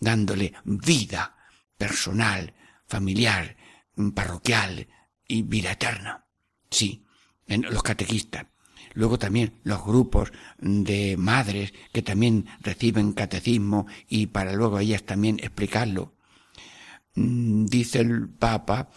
[0.00, 1.36] dándole vida
[1.76, 2.54] personal,
[2.86, 3.56] familiar,
[4.14, 4.88] parroquial
[5.26, 6.26] y vida eterna.
[6.70, 7.04] Sí,
[7.46, 8.46] en los catequistas.
[8.94, 15.38] Luego también los grupos de madres que también reciben catecismo y para luego ellas también
[15.40, 16.17] explicarlo.
[17.18, 18.90] Mm, dice el Papa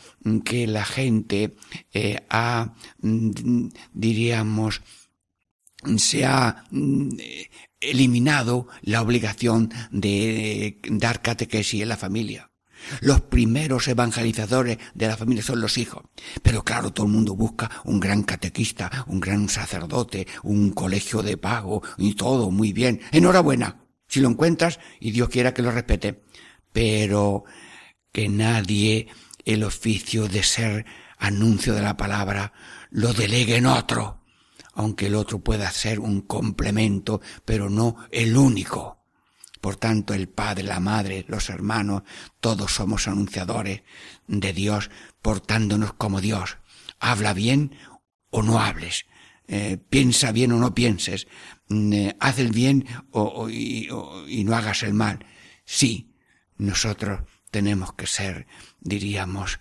[0.45, 1.55] que la gente
[1.91, 4.81] eh, ha, mm, diríamos,
[5.97, 7.09] se ha mm,
[7.79, 12.51] eliminado la obligación de dar catequesis en la familia.
[12.99, 16.03] Los primeros evangelizadores de la familia son los hijos.
[16.43, 21.37] Pero claro, todo el mundo busca un gran catequista, un gran sacerdote, un colegio de
[21.37, 23.01] pago y todo muy bien.
[23.11, 26.23] Enhorabuena, si lo encuentras y Dios quiera que lo respete.
[26.71, 27.45] Pero
[28.11, 29.07] que nadie
[29.45, 30.85] el oficio de ser
[31.17, 32.53] anuncio de la palabra
[32.89, 34.21] lo delegue en otro
[34.73, 38.99] aunque el otro pueda ser un complemento, pero no el único.
[39.59, 42.03] Por tanto, el padre, la madre, los hermanos,
[42.39, 43.83] todos somos anunciadores
[44.27, 44.89] de Dios,
[45.21, 46.57] portándonos como Dios.
[46.99, 47.75] Habla bien
[48.31, 49.05] o no hables.
[49.47, 51.27] Eh, piensa bien o no pienses.
[51.67, 53.87] Mm, eh, haz el bien o, y,
[54.27, 55.25] y no hagas el mal.
[55.65, 56.15] Sí,
[56.57, 57.21] nosotros
[57.51, 58.47] tenemos que ser,
[58.79, 59.59] diríamos,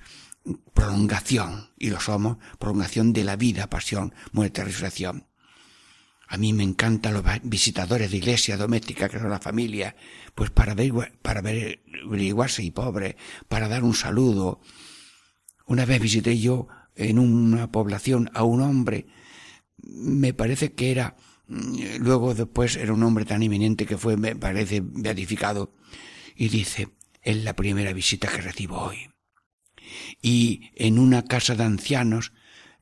[0.73, 5.27] prolongación, y lo somos, prolongación de la vida, pasión, muerte, resurrección.
[6.27, 9.97] A mí me encantan los visitadores de iglesia doméstica, que son la familia,
[10.35, 13.17] pues para, ver, para averiguarse y pobre,
[13.49, 14.61] para dar un saludo.
[15.67, 19.09] Una vez visité yo en una población a un hombre,
[19.83, 21.17] me parece que era,
[21.49, 25.75] mm, luego después era un hombre tan eminente que fue, me parece, beatificado,
[26.37, 26.91] y dice,
[27.23, 29.11] es la primera visita que recibo hoy
[30.23, 32.33] y en una casa de ancianos,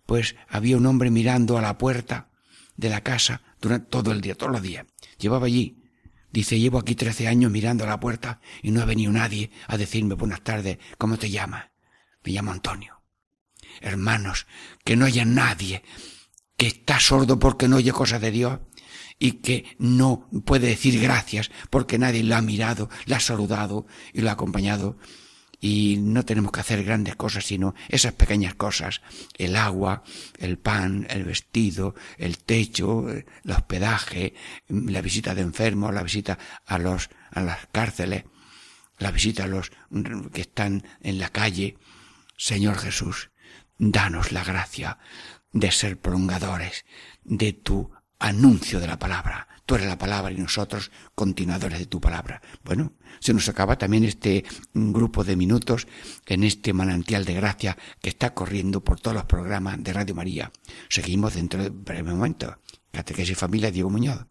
[0.07, 2.31] pues había un hombre mirando a la puerta
[2.77, 4.87] de la casa durante todo el día, todos los días.
[5.19, 5.83] Llevaba allí,
[6.31, 9.77] dice, llevo aquí trece años mirando a la puerta y no ha venido nadie a
[9.77, 11.67] decirme buenas tardes, ¿cómo te llamas?
[12.25, 13.03] Me llamo Antonio.
[13.81, 14.47] Hermanos,
[14.85, 15.83] que no haya nadie
[16.57, 18.59] que está sordo porque no oye cosas de Dios
[19.19, 24.21] y que no puede decir gracias porque nadie lo ha mirado, lo ha saludado y
[24.21, 24.97] lo ha acompañado
[25.61, 29.03] y no tenemos que hacer grandes cosas, sino esas pequeñas cosas,
[29.37, 30.05] el agua,
[30.39, 34.35] el pan, el vestido, el techo, el hospedaje,
[34.69, 38.25] la visita de enfermos, la visita a los, a las cárceles,
[38.99, 39.73] la visita a los
[40.33, 41.77] que están en la calle.
[42.37, 43.31] Señor Jesús,
[43.79, 44.99] danos la gracia
[45.53, 46.85] de ser prolongadores
[47.25, 49.49] de tu anuncio de la palabra.
[49.67, 52.41] Tú eres la palabra y nosotros continuadores de tu palabra.
[52.65, 55.87] Bueno, se nos acaba también este grupo de minutos
[56.27, 60.51] en este manantial de gracia que está corriendo por todos los programas de Radio María.
[60.89, 62.59] Seguimos dentro de breve momento.
[62.93, 64.27] Catequesis Familia Diego Muñoz.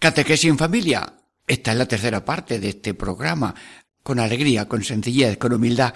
[0.00, 1.12] Catequesis en familia.
[1.46, 3.54] Esta es la tercera parte de este programa,
[4.02, 5.92] con alegría, con sencillez, con humildad,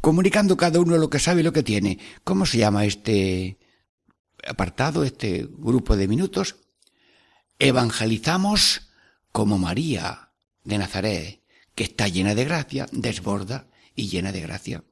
[0.00, 1.98] comunicando cada uno lo que sabe y lo que tiene.
[2.24, 3.58] ¿Cómo se llama este
[4.48, 6.56] apartado, este grupo de minutos?
[7.58, 8.88] Evangelizamos
[9.32, 10.30] como María
[10.64, 11.42] de Nazaret,
[11.74, 14.82] que está llena de gracia, desborda y llena de gracia.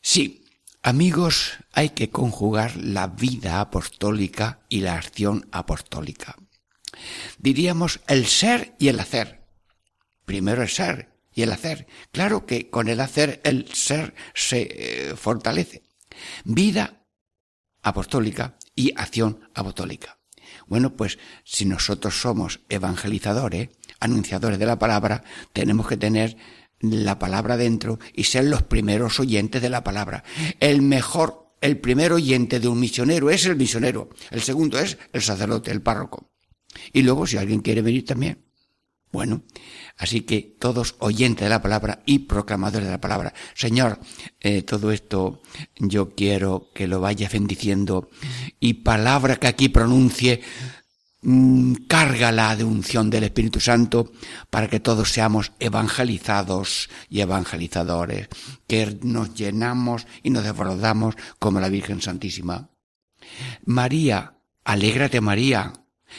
[0.00, 0.46] Sí,
[0.82, 6.36] amigos, hay que conjugar la vida apostólica y la acción apostólica
[7.38, 9.44] diríamos el ser y el hacer.
[10.24, 11.86] Primero el ser y el hacer.
[12.12, 15.82] Claro que con el hacer el ser se eh, fortalece.
[16.44, 17.04] Vida
[17.82, 20.18] apostólica y acción apostólica.
[20.66, 23.68] Bueno, pues si nosotros somos evangelizadores,
[24.00, 25.22] anunciadores de la palabra,
[25.52, 26.36] tenemos que tener
[26.80, 30.24] la palabra dentro y ser los primeros oyentes de la palabra.
[30.60, 34.10] El mejor, el primer oyente de un misionero es el misionero.
[34.30, 36.30] El segundo es el sacerdote, el párroco.
[36.92, 38.46] Y luego, si alguien quiere venir también,
[39.16, 39.44] bueno,
[39.96, 43.32] así que todos oyentes de la palabra y proclamadores de la palabra.
[43.54, 43.98] Señor,
[44.40, 45.40] eh, todo esto
[45.78, 48.10] yo quiero que lo vayas bendiciendo
[48.60, 50.42] y palabra que aquí pronuncie,
[51.22, 54.12] mm, cárgala de unción del Espíritu Santo
[54.50, 58.28] para que todos seamos evangelizados y evangelizadores,
[58.66, 62.68] que nos llenamos y nos desbordamos como la Virgen Santísima.
[63.64, 65.72] María, alégrate María,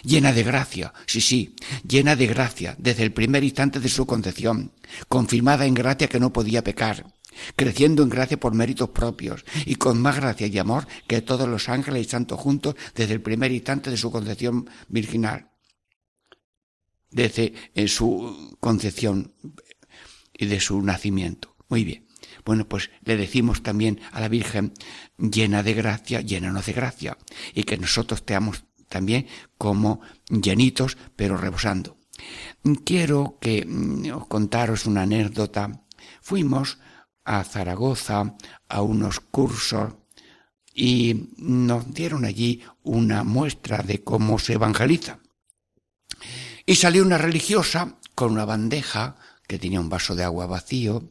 [0.03, 1.55] llena de gracia, sí, sí,
[1.87, 4.71] llena de gracia desde el primer instante de su concepción,
[5.07, 7.05] confirmada en gracia que no podía pecar,
[7.55, 11.69] creciendo en gracia por méritos propios y con más gracia y amor que todos los
[11.69, 15.51] ángeles y santos juntos desde el primer instante de su concepción virginal,
[17.09, 19.33] desde eh, su concepción
[20.33, 21.55] y de su nacimiento.
[21.69, 22.07] Muy bien.
[22.45, 24.73] Bueno, pues le decimos también a la Virgen
[25.17, 27.17] llena de gracia, llénanos de gracia,
[27.53, 29.27] y que nosotros teamos también
[29.57, 31.97] como llenitos, pero rebosando.
[32.83, 35.83] Quiero que mm, contaros una anécdota.
[36.21, 36.79] Fuimos
[37.23, 38.35] a Zaragoza
[38.67, 39.93] a unos cursos
[40.73, 45.19] y nos dieron allí una muestra de cómo se evangeliza.
[46.65, 49.15] Y salió una religiosa con una bandeja
[49.47, 51.09] que tenía un vaso de agua vacío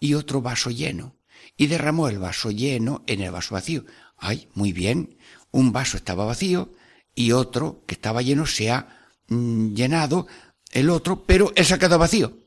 [0.00, 1.16] y otro vaso lleno,
[1.56, 3.84] y derramó el vaso lleno en el vaso vacío.
[4.16, 5.18] Ay, muy bien,
[5.50, 6.72] un vaso estaba vacío
[7.16, 10.28] y otro que estaba lleno se ha mm, llenado
[10.70, 12.38] el otro, pero él se ha quedado vacío.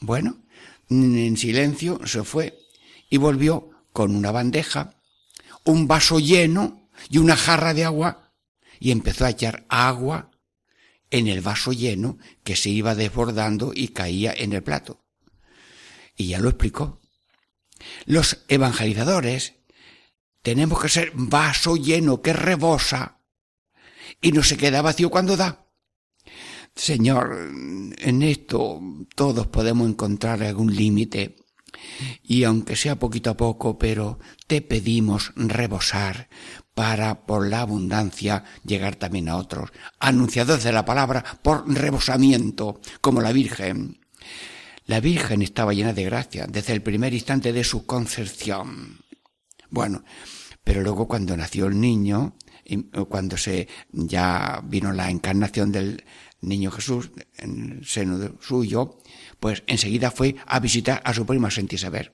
[0.00, 0.38] Bueno,
[0.88, 2.58] en silencio se fue
[3.10, 4.94] y volvió con una bandeja,
[5.64, 8.32] un vaso lleno y una jarra de agua
[8.78, 10.30] y empezó a echar agua
[11.10, 15.04] en el vaso lleno que se iba desbordando y caía en el plato.
[16.16, 17.00] Y ya lo explicó.
[18.06, 19.54] Los evangelizadores
[20.42, 23.21] tenemos que ser vaso lleno que rebosa
[24.22, 25.66] y no se queda vacío cuando da.
[26.74, 27.50] Señor,
[27.98, 28.80] en esto
[29.14, 31.36] todos podemos encontrar algún límite
[32.22, 36.28] y aunque sea poquito a poco, pero te pedimos rebosar
[36.74, 43.20] para por la abundancia llegar también a otros, anunciadores de la palabra por rebosamiento, como
[43.20, 44.00] la Virgen.
[44.86, 49.00] La Virgen estaba llena de gracia desde el primer instante de su concepción.
[49.70, 50.04] Bueno,
[50.64, 52.36] pero luego cuando nació el niño,
[53.08, 56.04] cuando se ya vino la encarnación del
[56.40, 58.98] niño Jesús en el seno suyo,
[59.40, 62.12] pues enseguida fue a visitar a su prima Santa Isabel.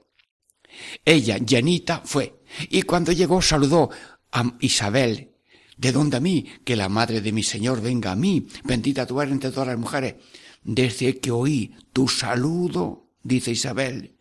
[1.05, 3.91] Ella, llenita, fue, y cuando llegó saludó
[4.33, 5.33] a Isabel,
[5.77, 6.47] ¿de dónde a mí?
[6.65, 9.79] Que la madre de mi Señor venga a mí, bendita tú eres entre todas las
[9.79, 10.17] mujeres.
[10.63, 14.18] Desde que oí tu saludo, dice Isabel,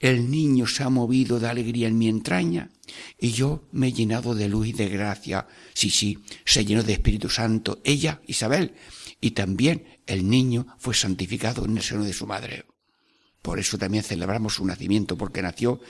[0.00, 2.70] el niño se ha movido de alegría en mi entraña
[3.18, 5.46] y yo me he llenado de luz y de gracia.
[5.74, 8.74] Sí, sí, se llenó de Espíritu Santo ella, Isabel,
[9.20, 12.64] y también el niño fue santificado en el seno de su madre.
[13.42, 15.80] Por eso también celebramos su nacimiento, porque nació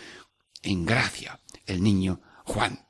[0.62, 2.86] en gracia el niño Juan.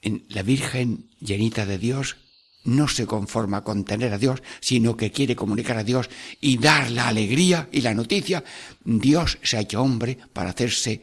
[0.00, 2.16] En la Virgen llenita de Dios
[2.64, 6.08] no se conforma con tener a Dios, sino que quiere comunicar a Dios
[6.40, 8.44] y dar la alegría y la noticia.
[8.84, 11.02] Dios se ha hecho hombre para hacerse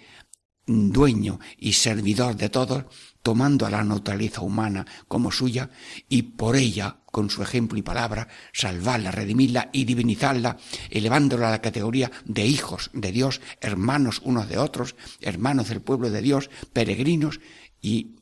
[0.70, 2.86] dueño y servidor de todos,
[3.24, 5.70] tomando a la naturaleza humana como suya
[6.08, 10.58] y por ella, con su ejemplo y palabra, salvarla, redimirla y divinizarla,
[10.90, 16.12] elevándola a la categoría de hijos de Dios, hermanos unos de otros, hermanos del pueblo
[16.12, 17.40] de Dios, peregrinos
[17.82, 18.16] y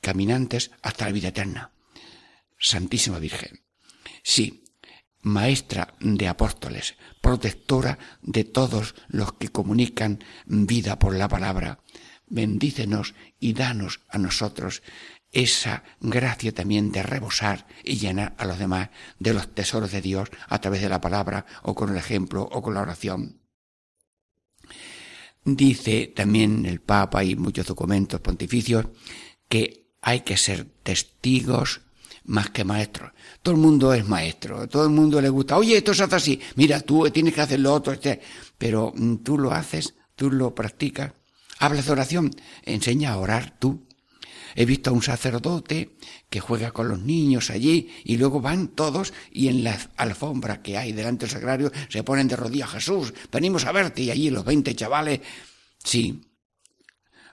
[0.00, 1.71] caminantes hasta la vida eterna.
[2.62, 3.60] Santísima Virgen.
[4.22, 4.64] Sí,
[5.20, 11.80] maestra de apóstoles, protectora de todos los que comunican vida por la palabra.
[12.26, 14.82] Bendícenos y danos a nosotros
[15.32, 20.28] esa gracia también de rebosar y llenar a los demás de los tesoros de Dios
[20.46, 23.40] a través de la palabra o con el ejemplo o con la oración.
[25.44, 28.86] Dice también el Papa y muchos documentos pontificios
[29.48, 31.80] que hay que ser testigos
[32.24, 33.12] más que maestro.
[33.42, 36.40] Todo el mundo es maestro, todo el mundo le gusta, oye, esto se hace así,
[36.56, 38.20] mira, tú tienes que hacer lo otro, este",
[38.58, 41.12] pero mm, tú lo haces, tú lo practicas.
[41.58, 42.30] Hablas de oración,
[42.64, 43.86] enseña a orar tú.
[44.54, 45.96] He visto a un sacerdote
[46.28, 50.76] que juega con los niños allí y luego van todos y en la alfombra que
[50.76, 54.44] hay delante del sagrario se ponen de rodillas, Jesús, venimos a verte y allí los
[54.44, 55.20] veinte chavales,
[55.82, 56.20] sí.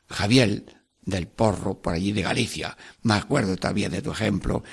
[0.08, 0.79] Javier,
[1.10, 2.78] del porro por allí de Galicia.
[3.03, 4.64] Me acuerdo todavía de tu ejemplo,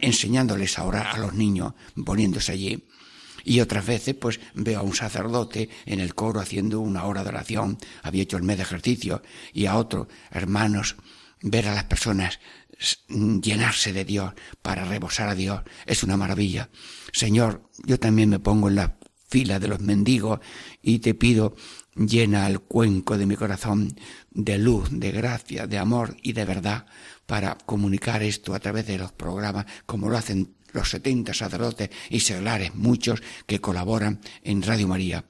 [0.00, 1.74] enseñándoles a orar a los niños,
[2.04, 2.88] poniéndose allí.
[3.44, 7.30] Y otras veces, pues veo a un sacerdote en el coro haciendo una hora de
[7.30, 9.22] oración, había hecho el mes de ejercicio,
[9.52, 10.96] y a otro, hermanos,
[11.40, 12.40] ver a las personas
[13.08, 16.68] llenarse de Dios, para rebosar a Dios, es una maravilla.
[17.12, 20.40] Señor, yo también me pongo en la fila de los mendigos
[20.82, 21.54] y te pido
[21.98, 23.96] llena el cuenco de mi corazón
[24.30, 26.86] de luz, de gracia, de amor y de verdad
[27.26, 32.20] para comunicar esto a través de los programas como lo hacen los setenta sacerdotes y
[32.20, 35.24] seglares, muchos que colaboran en Radio María,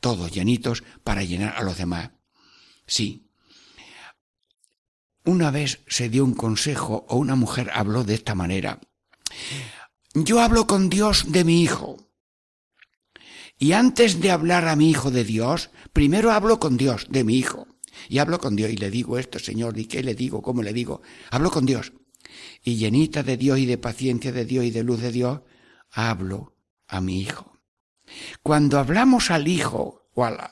[0.00, 2.10] todos llenitos para llenar a los demás.
[2.86, 3.30] Sí.
[5.24, 8.80] Una vez se dio un consejo o una mujer habló de esta manera.
[10.14, 12.09] Yo hablo con Dios de mi hijo.
[13.62, 17.36] Y antes de hablar a mi hijo de Dios, primero hablo con Dios de mi
[17.36, 17.68] hijo.
[18.08, 20.40] Y hablo con Dios y le digo esto, Señor, ¿y qué le digo?
[20.40, 21.02] ¿Cómo le digo?
[21.30, 21.92] Hablo con Dios.
[22.64, 25.40] Y llenita de Dios y de paciencia de Dios y de luz de Dios,
[25.90, 26.56] hablo
[26.88, 27.52] a mi hijo.
[28.42, 30.50] Cuando hablamos al hijo o a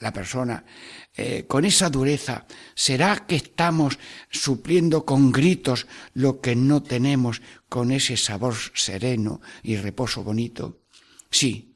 [0.00, 0.66] la, persona
[1.14, 7.40] eh, con esa dureza, ¿será que estamos supliendo con gritos lo que no tenemos
[7.70, 10.82] con ese sabor sereno y reposo bonito?
[11.30, 11.73] Sí,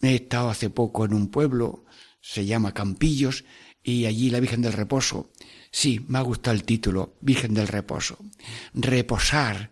[0.00, 1.84] He estado hace poco en un pueblo,
[2.20, 3.44] se llama Campillos,
[3.82, 5.30] y allí la Virgen del Reposo.
[5.70, 8.18] Sí, me ha gustado el título, Virgen del Reposo.
[8.74, 9.70] Reposar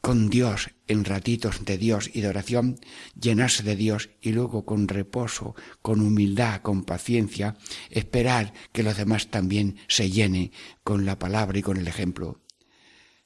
[0.00, 2.78] con Dios en ratitos de Dios y de oración,
[3.20, 7.56] llenarse de Dios y luego con reposo, con humildad, con paciencia,
[7.90, 10.52] esperar que los demás también se llenen
[10.84, 12.40] con la palabra y con el ejemplo.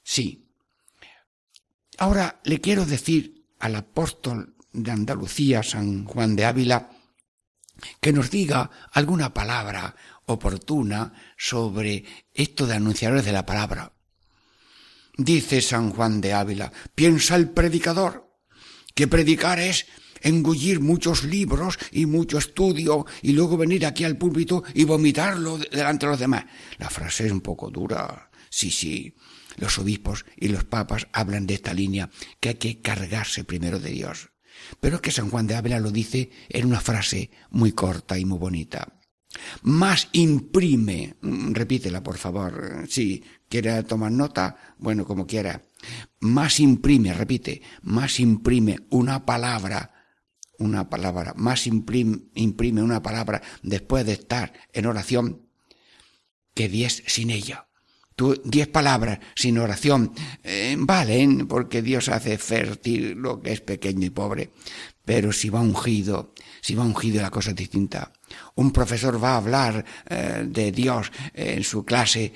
[0.03, 0.49] Sí.
[1.97, 6.89] Ahora le quiero decir al apóstol de Andalucía, San Juan de Ávila,
[8.01, 9.95] que nos diga alguna palabra
[10.25, 13.93] oportuna sobre esto de anunciadores de la palabra.
[15.17, 18.29] Dice San Juan de Ávila, piensa el predicador,
[18.93, 19.87] que predicar es
[20.21, 26.05] engullir muchos libros y mucho estudio y luego venir aquí al púlpito y vomitarlo delante
[26.05, 26.45] de los demás.
[26.77, 28.29] La frase es un poco dura.
[28.49, 29.15] Sí, sí.
[29.57, 32.09] Los obispos y los papas hablan de esta línea,
[32.39, 34.29] que hay que cargarse primero de Dios.
[34.79, 38.25] Pero es que San Juan de Ávila lo dice en una frase muy corta y
[38.25, 38.99] muy bonita.
[39.63, 45.61] Más imprime, mm, repítela por favor, si quiere tomar nota, bueno, como quiera.
[46.19, 49.93] Más imprime, repite, más imprime una palabra,
[50.57, 55.49] una palabra, más imprime, imprime una palabra después de estar en oración
[56.53, 57.64] que diez sin ella
[58.43, 60.13] diez palabras sin oración
[60.43, 64.51] eh, valen porque Dios hace fértil lo que es pequeño y pobre.
[65.03, 68.11] Pero si va ungido, si va ungido la cosa es distinta.
[68.55, 72.33] Un profesor va a hablar eh, de Dios en su clase,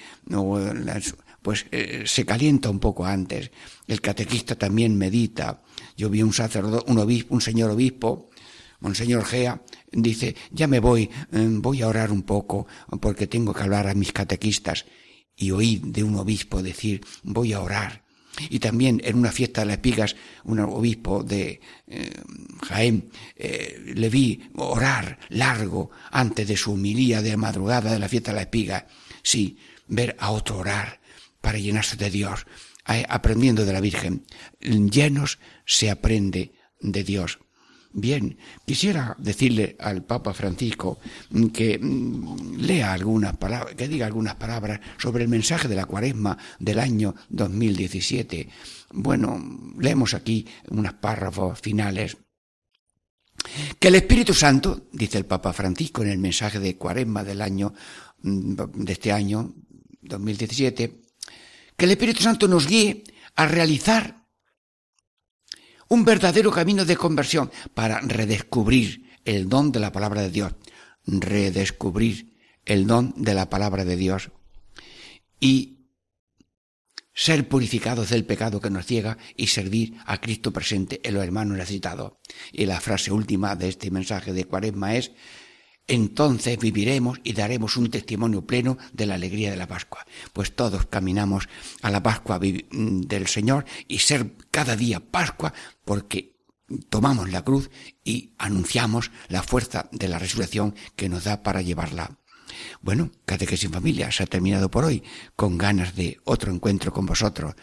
[1.42, 3.50] pues eh, se calienta un poco antes.
[3.88, 5.62] El catequista también medita.
[5.98, 8.30] Yo vi un sacerdote, un obispo, un señor obispo,
[8.82, 9.62] Monseñor Gea,
[9.92, 12.66] dice, ya me voy, voy a orar un poco
[13.02, 14.86] porque tengo que hablar a mis catequistas
[15.40, 18.04] y oí de un obispo decir, voy a orar.
[18.50, 22.12] Y también en una fiesta de las espigas, un obispo de eh,
[22.68, 28.32] Jaén, eh, le vi orar largo antes de su humilía de madrugada de la fiesta
[28.32, 28.88] de la espiga.
[29.24, 31.00] Sí, ver a otro orar
[31.42, 32.46] para llenarse de Dios,
[32.84, 34.26] aprendiendo de la Virgen.
[34.60, 37.40] Llenos se aprende de Dios.
[37.92, 41.00] Bien, quisiera decirle al Papa Francisco
[41.52, 46.38] que mm, lea algunas palabras, que diga algunas palabras sobre el mensaje de la cuaresma
[46.60, 48.48] del año 2017.
[48.92, 49.44] Bueno,
[49.80, 52.18] leemos aquí unos párrafos finales.
[53.80, 57.74] Que el Espíritu Santo, dice el Papa Francisco en el mensaje de cuaresma del año,
[58.22, 59.56] mm, de este año
[60.02, 61.02] 2017,
[61.76, 63.04] que el Espíritu Santo nos guíe
[63.36, 64.19] a realizar
[65.90, 70.54] un verdadero camino de conversión para redescubrir el don de la palabra de Dios,
[71.06, 74.32] redescubrir el don de la palabra de Dios
[75.40, 75.80] y
[77.14, 81.58] ser purificados del pecado que nos ciega y servir a Cristo presente en los hermanos
[81.58, 82.14] necesitados.
[82.54, 85.12] Y la frase última de este mensaje de Cuaresma es
[85.90, 90.06] entonces viviremos y daremos un testimonio pleno de la alegría de la Pascua.
[90.32, 91.50] Pues todos caminamos
[91.82, 96.38] a la Pascua mm, del Señor y ser cada día Pascua porque
[96.90, 97.70] tomamos la cruz
[98.04, 102.20] y anunciamos la fuerza de la resurrección que nos da para llevarla.
[102.82, 105.04] Bueno, Catequesis Familia se ha terminado por hoy,
[105.36, 107.56] con ganas de otro encuentro con vosotros.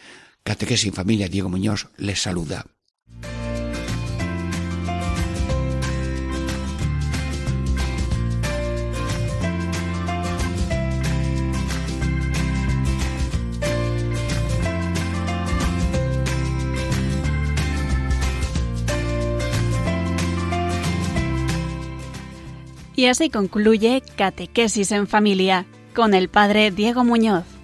[0.43, 2.65] Catequesis Familia, Diego Muñoz les saluda.
[23.07, 27.56] Y así concluye Catequesis en Familia con el Padre Diego Muñoz.